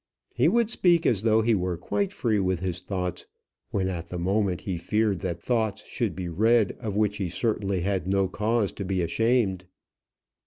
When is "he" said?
0.35-0.47, 1.43-1.53, 4.61-4.75, 7.17-7.29